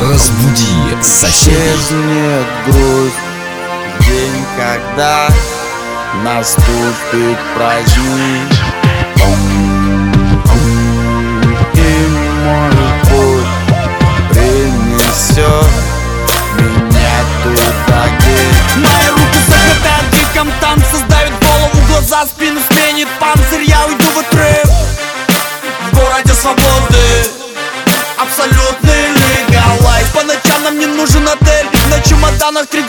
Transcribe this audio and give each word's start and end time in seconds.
Разбуди 0.00 1.02
соседей. 1.02 2.46
Грусть 2.66 3.14
день, 4.00 4.44
когда 4.56 5.28
наступит 6.24 7.38
праздник 7.54 8.48
Чемоданах 32.50 32.66
три 32.68 32.82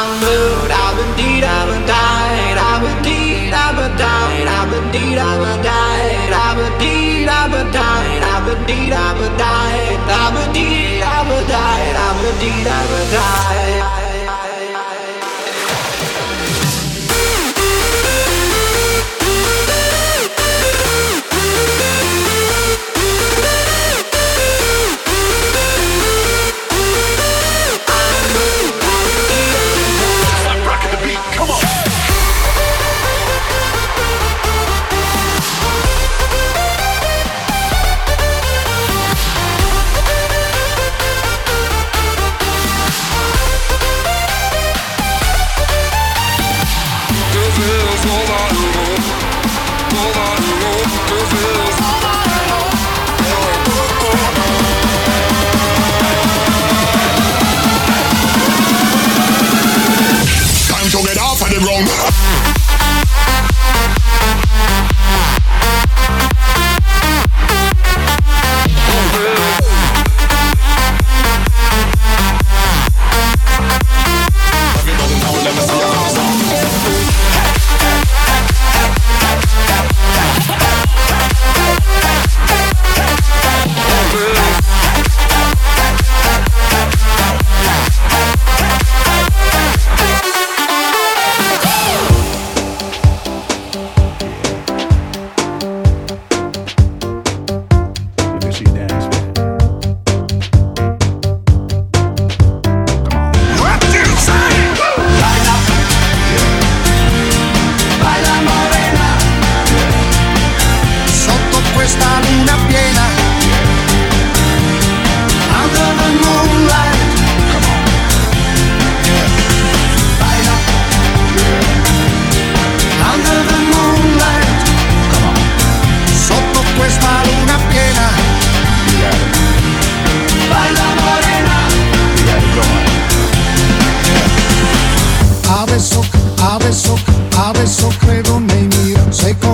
I'm 0.00 0.16
moved, 0.16 0.72
I've 0.72 0.96
been 0.96 1.12
deed, 1.20 1.44
I've 1.44 1.68
been 1.68 1.84
died, 1.84 2.56
I've 2.56 2.80
been 2.80 3.02
deed, 3.04 3.52
I've 3.52 3.76
been 3.76 3.92
died, 4.00 4.48
I've 4.48 4.70
been 4.72 4.88
deed, 4.96 5.18
I've 5.18 5.40
been 5.44 5.60
died, 5.60 6.32
I've 6.32 6.56
been 6.56 6.78
deed, 6.80 7.28
I've 7.28 7.50
been 7.52 7.68
died, 7.70 8.22
I've 8.24 8.46
been 8.48 8.64
deed, 8.64 8.92
I've 8.96 9.18
been 9.20 9.36
died, 9.36 10.00
I've 10.08 10.32
been 10.32 10.52
deed, 10.56 11.02
I've 11.04 11.28
been 11.28 11.46
died, 11.52 11.96
I've 12.00 12.16
been 12.16 12.38
deed, 12.40 12.66
I've 12.66 12.88
been 12.88 13.12
died. 13.12 13.59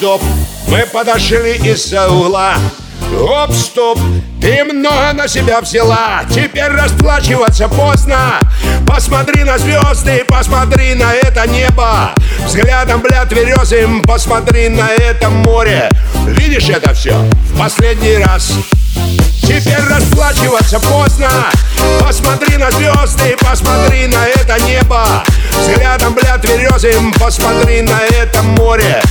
стоп. 0.00 0.22
Мы 0.68 0.86
подошли 0.90 1.56
из-за 1.56 2.08
угла. 2.08 2.54
Оп, 3.20 3.52
стоп, 3.52 3.98
ты 4.40 4.64
много 4.64 5.12
на 5.12 5.28
себя 5.28 5.60
взяла. 5.60 6.22
Теперь 6.30 6.70
расплачиваться 6.70 7.68
поздно. 7.68 8.40
Посмотри 8.86 9.44
на 9.44 9.58
звезды, 9.58 10.24
посмотри 10.26 10.94
на 10.94 11.12
это 11.12 11.46
небо. 11.46 12.14
Взглядом, 12.46 13.02
бля, 13.02 13.26
тверезым 13.26 14.02
Посмотри 14.02 14.70
на 14.70 14.88
это 14.88 15.28
море. 15.28 15.90
Видишь 16.26 16.70
это 16.70 16.94
все? 16.94 17.14
В 17.52 17.58
последний 17.58 18.16
раз? 18.24 18.52
Теперь 19.42 19.84
расплачиваться 19.86 20.80
поздно. 20.80 21.28
Посмотри 22.00 22.56
на 22.56 22.70
звезды, 22.70 23.36
посмотри 23.38 24.06
на 24.06 24.26
это 24.28 24.58
небо 24.64 25.22
Взглядом, 25.58 26.14
бля, 26.14 26.38
тверезым 26.38 27.12
Посмотри 27.14 27.82
на 27.82 28.00
это 28.18 28.42
море. 28.42 29.02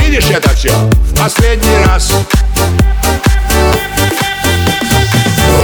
Видишь 0.00 0.30
это 0.30 0.50
все? 0.50 0.72
В 0.72 1.18
последний 1.18 1.84
раз. 1.86 2.12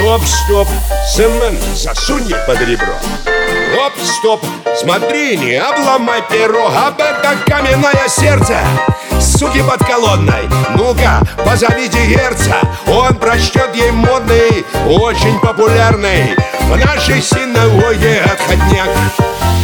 Оп, 0.06 0.22
стоп, 0.26 0.69
Сэмэн, 1.14 1.56
засунь 1.75 2.31
под 2.46 2.60
ребро. 2.60 2.94
Оп, 3.76 3.92
стоп, 4.04 4.44
смотри, 4.81 5.36
не 5.36 5.54
обломай 5.54 6.22
перо 6.31 6.69
Об 6.69 7.00
это 7.00 7.36
каменное 7.46 8.08
сердце 8.08 8.56
Суки 9.20 9.62
подколодной 9.62 10.48
Ну-ка, 10.76 11.20
позовите 11.44 12.06
герца. 12.06 12.56
Он 12.86 13.14
прочтет 13.16 13.75
ей 13.75 13.90
модный 13.90 14.64
Очень 14.86 15.40
популярный. 15.40 16.36
В 16.60 16.76
нашей 16.76 17.20
синагоге 17.20 18.20
отходняк 18.20 18.88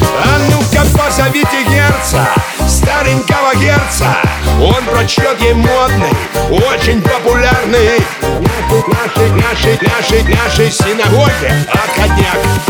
А 0.03 0.39
ну-ка, 0.51 0.87
позовите 0.97 1.65
герца 1.69 2.29
Старенького 2.69 3.55
герца. 3.57 4.17
Он 4.61 4.85
прочтет 4.85 5.41
ей 5.41 5.55
модный 5.55 6.13
Очень 6.51 7.03
популярный. 7.03 8.01
В 8.69 8.89
нашей, 8.89 9.31
нашей, 9.33 9.79
нашей, 9.83 10.23
нашей 10.23 10.71
синагоге 10.71 11.67
Отходняк 11.73 12.70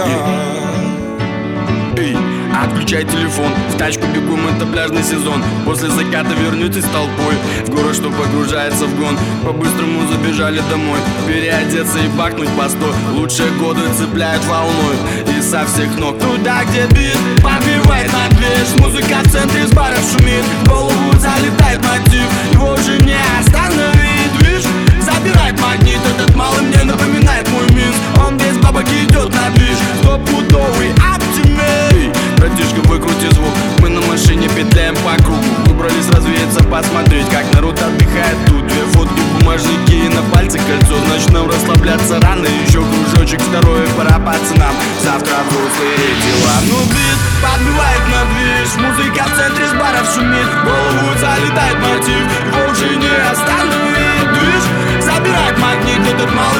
Start. 0.00 0.40
Эй, 1.98 2.16
отключай 2.64 3.04
телефон, 3.04 3.52
в 3.68 3.76
тачку 3.76 4.06
бегом, 4.06 4.46
это 4.46 4.64
пляжный 4.64 5.02
сезон. 5.02 5.42
После 5.66 5.90
заката 5.90 6.30
вернетесь 6.34 6.84
толпой 6.84 7.34
В 7.66 7.70
город, 7.70 7.94
что 7.94 8.10
погружается 8.10 8.86
в 8.86 8.98
гон. 8.98 9.18
По-быстрому 9.44 10.08
забежали 10.08 10.62
домой 10.70 10.98
Переодеться 11.26 11.98
и 11.98 12.08
бахнуть 12.16 12.48
по 12.50 12.68
сто. 12.68 12.94
Лучшие 13.12 13.50
годы 13.52 13.80
цепляют 13.98 14.42
волной 14.44 14.96
И 15.36 15.42
со 15.42 15.66
всех 15.66 15.98
ног. 15.98 16.18
Туда, 16.18 16.64
где 16.64 16.86
бит, 16.86 17.18
подбивает 17.42 18.10
на 18.12 18.36
движ 18.36 18.78
Музыка 18.78 19.18
в 19.22 19.30
центре 19.30 19.66
с 19.66 19.72
баров 19.72 20.02
шумит 20.10 20.44
В 20.64 20.68
голову 20.68 21.12
залетает 21.18 21.80
мотив. 21.84 22.28
Его 22.52 22.72
уже 22.72 22.98
не 22.98 23.10
магнит, 23.10 23.49
этот 26.10 26.34
малый 26.34 26.62
мне 26.62 26.82
напоминает 26.84 27.48
мой 27.50 27.64
минс 27.70 27.96
Он 28.26 28.36
без 28.36 28.56
бабок 28.58 28.86
идет 28.88 29.32
на 29.34 29.50
движ 29.54 29.76
Стопудовый 30.02 30.92
оптимист. 30.92 32.18
Братишка, 32.38 32.80
выкрути 32.88 33.32
звук. 33.34 33.54
Мы 33.80 33.90
на 33.90 34.00
машине 34.02 34.48
петляем 34.48 34.94
по 34.96 35.14
кругу. 35.22 35.44
Выбрались 35.66 36.08
развеяться, 36.10 36.62
посмотреть 36.64 37.28
Как 37.28 37.44
народ 37.54 37.80
отдыхает. 37.80 38.36
Тут 38.46 38.66
Две 38.66 38.82
фотки, 38.92 39.20
бумажники 39.38 39.92
и 39.92 40.08
на 40.08 40.22
пальце 40.34 40.58
кольцо. 40.58 40.96
Значит 41.06 41.30
расслабляться 41.30 42.20
рано 42.20 42.46
Еще 42.66 42.82
кружочек 42.82 43.40
второй, 43.40 43.86
пора 43.96 44.18
пацанам. 44.18 44.74
Завтра 45.02 45.36
взрослые 45.48 46.14
дела. 46.22 46.56
Ну 46.68 46.78
бит 46.90 47.18
подбивает 47.42 48.02
на 48.08 48.24
движ. 48.30 48.68
Музыка 48.78 49.24
в 49.28 49.36
центре 49.36 49.66
с 49.68 49.72
баров 49.72 50.08
шумит. 50.14 50.46
В 50.46 50.64
голову 50.64 51.18
залетает 51.18 51.78
мотив. 51.78 52.26
Его 52.46 52.70
уже 52.70 52.96
не 52.96 53.10
остановить 53.30 53.99
Забирает 55.00 55.58
магнит 55.58 56.00
Этот 56.06 56.32
малый 56.34 56.59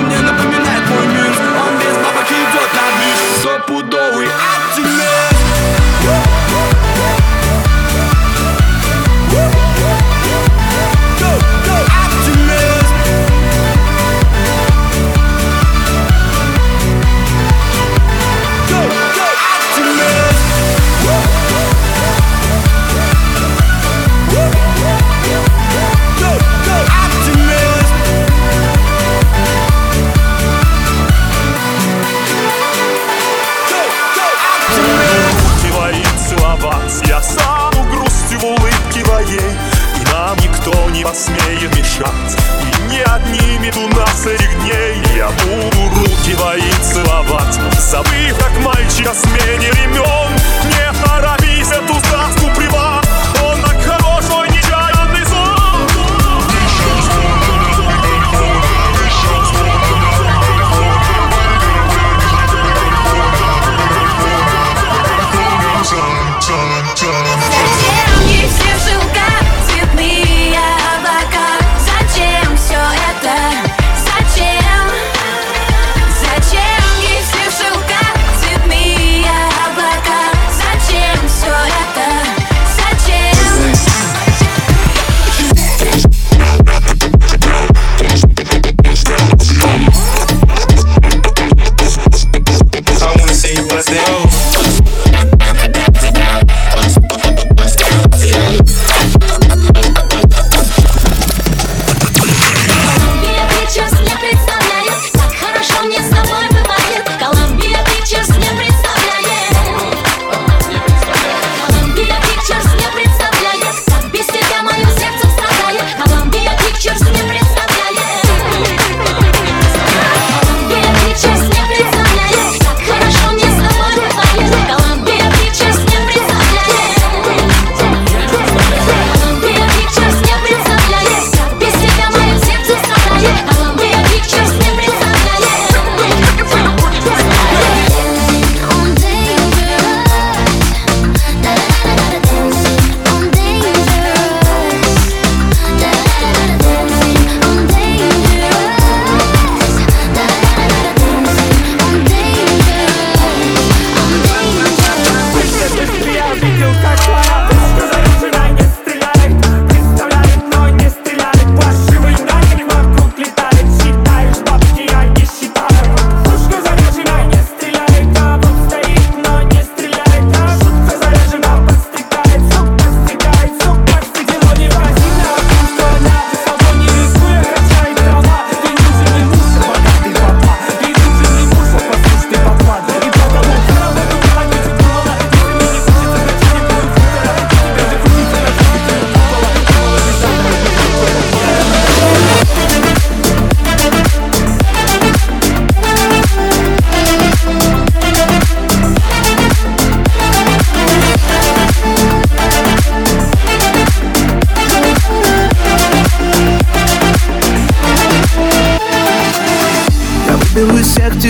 не 41.01 41.05
посмеет 41.05 41.75
мешать. 41.77 42.37
И 42.61 42.93
не 42.93 43.01
отнимет 43.01 43.77
у 43.77 43.89
нас 43.97 44.27
этих 44.27 44.53
дней. 44.61 45.03
Я 45.17 45.31
буду 45.31 46.01
руки 46.01 46.35
твои 46.35 46.71
целовать. 46.83 47.59
Забыв, 47.79 48.39
как 48.39 48.53
мальчик 48.63 49.09
о 49.09 49.15
смене 49.15 49.71
времен 49.73 50.31
Не 50.65 51.05
торопись 51.05 51.71
эту 51.71 51.95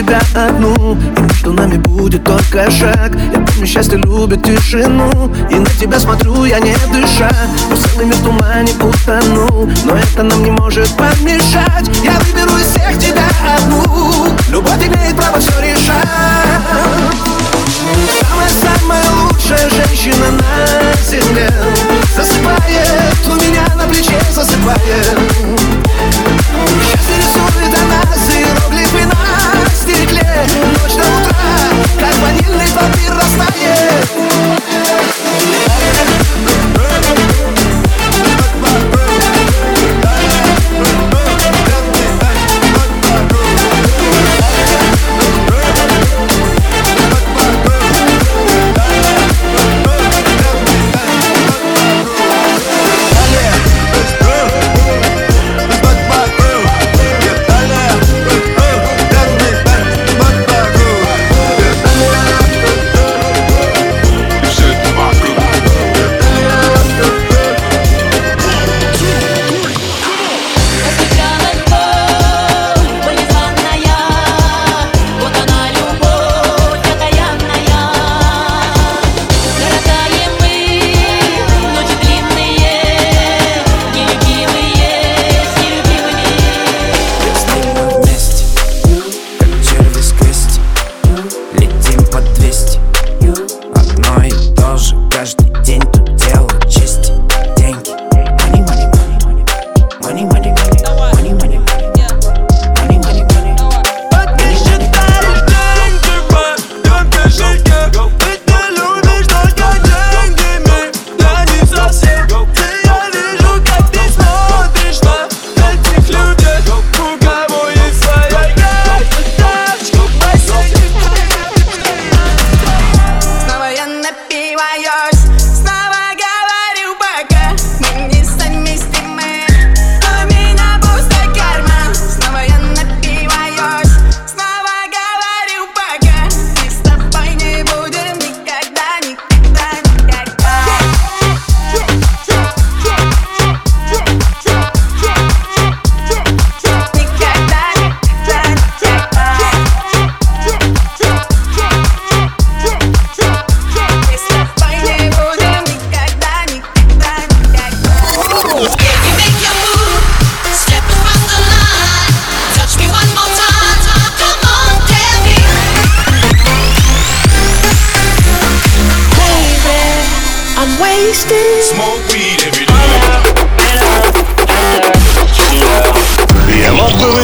тебя 0.00 0.20
одну 0.34 0.96
И 1.16 1.20
между 1.20 1.52
нами 1.52 1.76
будет 1.76 2.24
только 2.24 2.70
шаг. 2.70 3.12
Я 3.32 3.40
помню, 3.40 3.66
счастье 3.66 3.98
любит 3.98 4.42
тишину 4.42 5.32
И 5.50 5.54
на 5.56 5.70
тебя 5.70 5.98
смотрю, 5.98 6.44
я 6.44 6.58
не 6.58 6.74
дыша. 6.92 7.30
Но 7.68 7.76
целый 7.76 8.06
мир 8.06 8.14
в 8.16 8.24
тумане 8.24 8.72
утонул 8.80 9.70
Но 9.84 9.96
это 9.96 10.22
нам 10.22 10.42
не 10.42 10.50
может 10.50 10.88
помешать. 10.96 11.88
Я 12.02 12.18
выберу 12.20 12.56
из 12.56 12.66
всех 12.66 12.98
тебя 12.98 13.26
одну. 13.56 14.36
Любовь 14.48 14.86
имеет 14.86 15.16
право 15.16 15.38
все 15.38 15.60
решать. 15.60 16.08
Самая-самая 18.20 19.04
лучшая 19.22 19.68
женщина 19.70 20.30
на 20.30 21.10
земле. 21.10 21.50
Засыпает 22.16 23.28
у 23.28 23.34
меня 23.34 23.66
на 23.76 23.86
плече 23.86 24.18
засыпает. 24.32 25.18
Счастье 26.82 27.16
рисует 27.16 27.78
она 27.78 28.16
Ночь 30.40 30.94
до 30.94 31.03
утра, 31.03 31.37
как 31.98 32.14
ванильный 32.22 32.66
вампир 32.72 33.14
растает 33.14 33.99